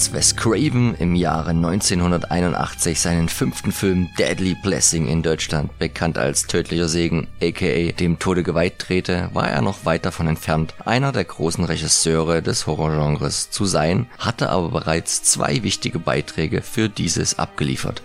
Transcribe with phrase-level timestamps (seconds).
[0.00, 6.46] Als Wes Craven im Jahre 1981 seinen fünften Film Deadly Blessing in Deutschland, bekannt als
[6.46, 11.24] Tödlicher Segen, aka dem Tode geweiht drehte, war er noch weit davon entfernt, einer der
[11.24, 18.02] großen Regisseure des Horrorgenres zu sein, hatte aber bereits zwei wichtige Beiträge für dieses abgeliefert.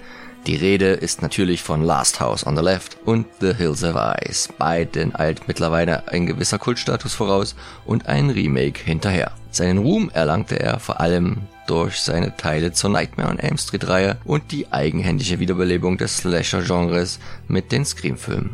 [0.47, 4.49] Die Rede ist natürlich von Last House on the Left und The Hills of Eyes.
[4.57, 9.31] Beiden eilt mittlerweile ein gewisser Kultstatus voraus und ein Remake hinterher.
[9.55, 14.17] Seinen Ruhm erlangte er vor allem durch seine Teile zur Nightmare on Elm Street Reihe
[14.25, 18.53] und die eigenhändige Wiederbelebung des Slasher-Genres mit den Scream-Filmen.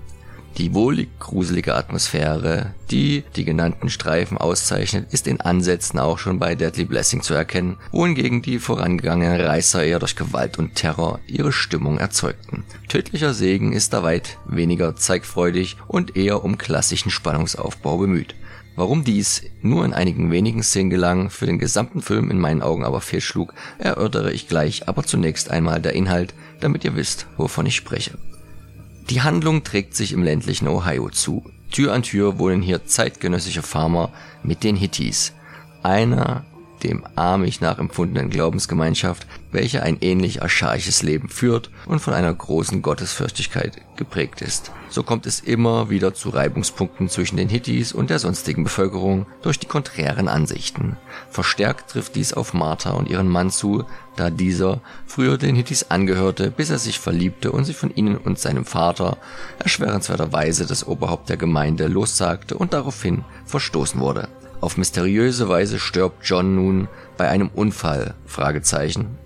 [0.59, 6.53] Die wohlig gruselige Atmosphäre, die die genannten Streifen auszeichnet, ist in Ansätzen auch schon bei
[6.53, 11.97] Deadly Blessing zu erkennen, wohingegen die vorangegangenen Reißer eher durch Gewalt und Terror ihre Stimmung
[11.97, 12.63] erzeugten.
[12.89, 18.35] Tödlicher Segen ist da weit weniger zeigfreudig und eher um klassischen Spannungsaufbau bemüht.
[18.75, 22.85] Warum dies nur in einigen wenigen Szenen gelang, für den gesamten Film in meinen Augen
[22.85, 27.75] aber fehlschlug, erörtere ich gleich, aber zunächst einmal der Inhalt, damit ihr wisst, wovon ich
[27.75, 28.17] spreche.
[29.09, 31.43] Die Handlung trägt sich im ländlichen Ohio zu.
[31.71, 34.11] Tür an Tür wohnen hier zeitgenössische Farmer
[34.43, 35.33] mit den Hittis.
[35.83, 36.45] Einer
[36.83, 43.81] dem Amish nachempfundenen Glaubensgemeinschaft, welche ein ähnlich archaisches Leben führt und von einer großen Gottesfürchtigkeit
[43.97, 44.71] geprägt ist.
[44.89, 49.59] So kommt es immer wieder zu Reibungspunkten zwischen den Hittis und der sonstigen Bevölkerung durch
[49.59, 50.97] die konträren Ansichten.
[51.29, 53.85] Verstärkt trifft dies auf Martha und ihren Mann zu,
[54.17, 58.39] da dieser früher den Hittis angehörte, bis er sich verliebte und sich von ihnen und
[58.39, 59.17] seinem Vater
[59.59, 64.27] erschwerenswerterweise das Oberhaupt der Gemeinde lossagte und daraufhin verstoßen wurde.
[64.61, 68.13] Auf mysteriöse Weise stirbt John nun bei einem Unfall,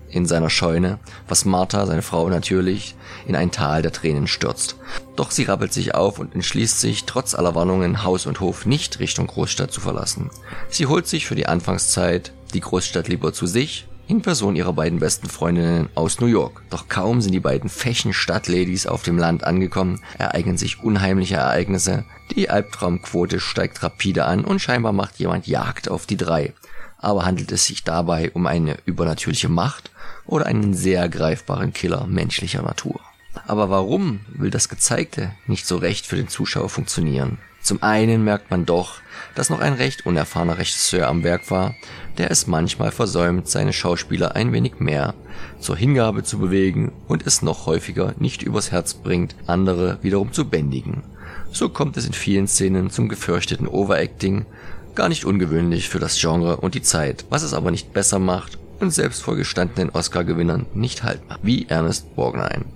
[0.08, 0.98] in seiner Scheune,
[1.28, 2.94] was Martha, seine Frau natürlich,
[3.26, 4.76] in ein Tal der Tränen stürzt.
[5.14, 8.98] Doch sie rappelt sich auf und entschließt sich, trotz aller Warnungen Haus und Hof nicht
[8.98, 10.30] Richtung Großstadt zu verlassen.
[10.70, 15.00] Sie holt sich für die Anfangszeit die Großstadt lieber zu sich in Person ihrer beiden
[15.00, 16.62] besten Freundinnen aus New York.
[16.70, 22.04] Doch kaum sind die beiden fechen Stadtladies auf dem Land angekommen, ereignen sich unheimliche Ereignisse.
[22.34, 26.52] Die Albtraumquote steigt rapide an und scheinbar macht jemand Jagd auf die drei.
[26.98, 29.90] Aber handelt es sich dabei um eine übernatürliche Macht
[30.24, 33.00] oder einen sehr greifbaren Killer menschlicher Natur?
[33.46, 37.38] Aber warum will das Gezeigte nicht so recht für den Zuschauer funktionieren?
[37.66, 39.00] Zum einen merkt man doch,
[39.34, 41.74] dass noch ein recht unerfahrener Regisseur am Werk war,
[42.16, 45.14] der es manchmal versäumt, seine Schauspieler ein wenig mehr
[45.58, 50.48] zur Hingabe zu bewegen und es noch häufiger nicht übers Herz bringt, andere wiederum zu
[50.48, 51.02] bändigen.
[51.50, 54.46] So kommt es in vielen Szenen zum gefürchteten Overacting,
[54.94, 58.60] gar nicht ungewöhnlich für das Genre und die Zeit, was es aber nicht besser macht
[58.78, 62.66] und selbst vor gestandenen Oscar-Gewinnern nicht halt macht, wie Ernest Borgnine,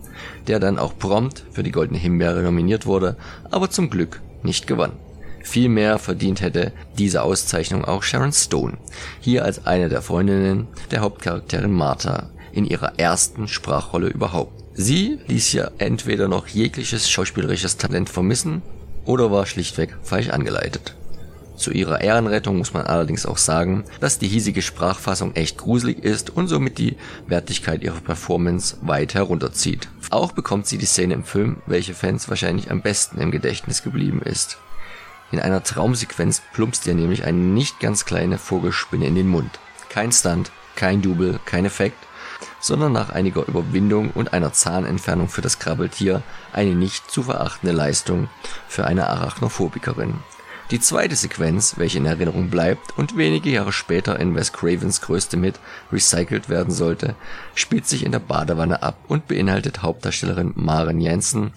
[0.48, 3.16] der dann auch prompt für die Goldene Himbeere nominiert wurde,
[3.52, 4.92] aber zum Glück nicht gewann.
[5.42, 8.78] Vielmehr verdient hätte diese Auszeichnung auch Sharon Stone,
[9.20, 14.52] hier als eine der Freundinnen der Hauptcharakterin Martha in ihrer ersten Sprachrolle überhaupt.
[14.74, 18.62] Sie ließ hier entweder noch jegliches schauspielerisches Talent vermissen
[19.04, 20.94] oder war schlichtweg falsch angeleitet.
[21.60, 26.30] Zu ihrer Ehrenrettung muss man allerdings auch sagen, dass die hiesige Sprachfassung echt gruselig ist
[26.30, 29.90] und somit die Wertigkeit ihrer Performance weit herunterzieht.
[30.08, 34.22] Auch bekommt sie die Szene im Film, welche Fans wahrscheinlich am besten im Gedächtnis geblieben
[34.22, 34.56] ist.
[35.32, 39.50] In einer Traumsequenz plumpst ihr nämlich eine nicht ganz kleine Vogelspinne in den Mund.
[39.90, 41.98] Kein Stunt, kein Double, kein Effekt,
[42.58, 46.22] sondern nach einiger Überwindung und einer Zahnentfernung für das Krabbeltier
[46.54, 48.30] eine nicht zu verachtende Leistung
[48.66, 50.14] für eine Arachnophobikerin.
[50.70, 55.42] Die zweite Sequenz, welche in Erinnerung bleibt und wenige Jahre später in Wes Cravens größtem
[55.42, 55.58] Hit
[55.90, 57.16] recycelt werden sollte,
[57.56, 61.50] spielt sich in der Badewanne ab und beinhaltet Hauptdarstellerin Maren Jensen,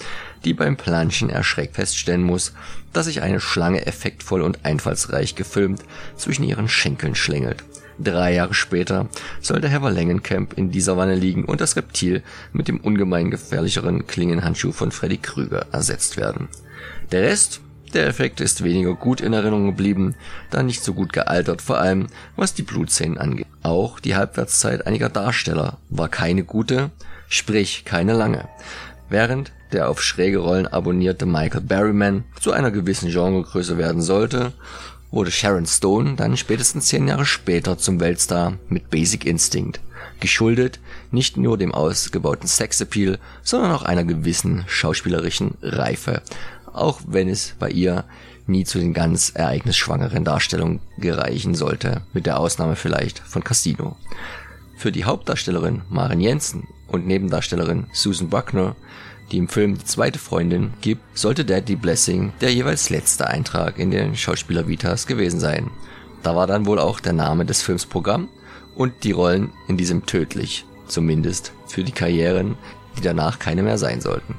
[0.45, 2.53] die beim Planschen erschreckt feststellen muss,
[2.91, 5.83] dass sich eine Schlange effektvoll und einfallsreich gefilmt
[6.15, 7.63] zwischen ihren Schenkeln schlängelt.
[7.99, 9.09] Drei Jahre später
[9.41, 14.07] soll der Heather Langenkamp in dieser Wanne liegen und das Reptil mit dem ungemein gefährlicheren
[14.07, 16.47] Klingenhandschuh von Freddy Krüger ersetzt werden.
[17.11, 17.61] Der Rest
[17.93, 20.15] der Effekt ist weniger gut in Erinnerung geblieben,
[20.49, 23.47] da nicht so gut gealtert, vor allem was die Blutszenen angeht.
[23.61, 26.91] Auch die Halbwertszeit einiger Darsteller war keine gute,
[27.27, 28.47] sprich keine lange.
[29.09, 34.53] Während der auf schräge Rollen abonnierte Michael Berryman zu einer gewissen Genregröße werden sollte,
[35.11, 39.79] wurde Sharon Stone dann spätestens zehn Jahre später zum Weltstar mit Basic Instinct,
[40.19, 40.79] geschuldet
[41.11, 46.21] nicht nur dem ausgebauten Sexappeal, sondern auch einer gewissen schauspielerischen Reife
[46.73, 48.05] auch wenn es bei ihr
[48.45, 53.95] nie zu den ganz ereignisschwangeren Darstellungen gereichen sollte, mit der Ausnahme vielleicht von Casino.
[54.75, 58.75] Für die Hauptdarstellerin Maren Jensen und Nebendarstellerin Susan Buckner,
[59.31, 63.91] die im Film die zweite Freundin gibt, sollte Deadly Blessing der jeweils letzte Eintrag in
[63.91, 65.71] den Schauspieler-Vitas gewesen sein.
[66.21, 68.27] Da war dann wohl auch der Name des Films Programm
[68.75, 72.57] und die Rollen in diesem tödlich, zumindest für die Karrieren,
[72.97, 74.35] die danach keine mehr sein sollten.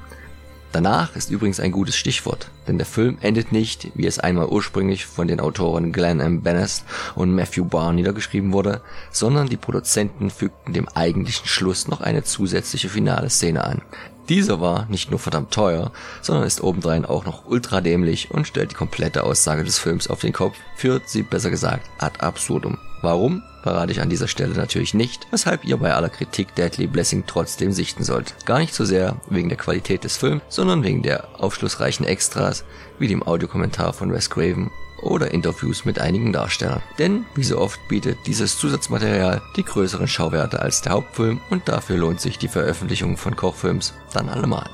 [0.75, 5.07] Danach ist übrigens ein gutes Stichwort, denn der Film endet nicht, wie es einmal ursprünglich
[5.07, 6.43] von den Autoren Glenn M.
[6.43, 6.85] Benest
[7.15, 8.81] und Matthew Barr niedergeschrieben wurde,
[9.13, 13.83] sondern die Produzenten fügten dem eigentlichen Schluss noch eine zusätzliche finale Szene an.
[14.29, 15.93] Dieser war nicht nur verdammt teuer,
[16.23, 20.23] sondern ist obendrein auch noch ultra dämlich und stellt die komplette Aussage des Films auf
[20.23, 22.79] den Kopf, führt sie besser gesagt ad absurdum.
[23.05, 23.43] Warum?
[23.63, 27.71] Verrate ich an dieser Stelle natürlich nicht, weshalb ihr bei aller Kritik Deadly Blessing trotzdem
[27.71, 28.35] sichten sollt.
[28.47, 32.65] Gar nicht so sehr wegen der Qualität des Films, sondern wegen der aufschlussreichen Extras,
[32.99, 34.71] wie dem Audiokommentar von Wes Craven
[35.03, 36.83] oder Interviews mit einigen Darstellern.
[36.99, 41.99] Denn, wie so oft, bietet dieses Zusatzmaterial die größeren Schauwerte als der Hauptfilm und dafür
[41.99, 44.71] lohnt sich die Veröffentlichung von Kochfilms dann allemal.